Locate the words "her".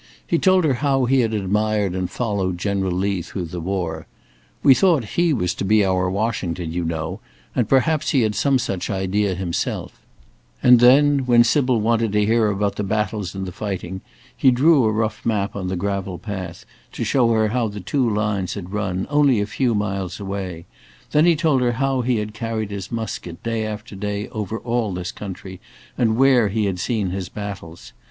0.63-0.73, 17.33-17.49, 21.61-21.73